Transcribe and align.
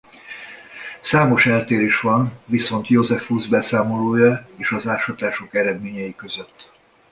Számos 1.01 1.45
eltérés 1.45 1.99
van 1.99 2.39
viszont 2.45 2.89
Iosephus 2.89 3.47
beszámolója 3.47 4.47
és 4.55 4.71
az 4.71 4.87
ásatások 4.87 5.53
eredményei 5.55 6.15
között. 6.15 6.71